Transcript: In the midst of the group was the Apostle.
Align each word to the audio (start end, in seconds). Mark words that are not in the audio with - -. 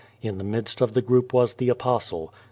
In 0.19 0.39
the 0.39 0.43
midst 0.43 0.81
of 0.81 0.95
the 0.95 1.03
group 1.03 1.31
was 1.31 1.53
the 1.53 1.69
Apostle. 1.69 2.33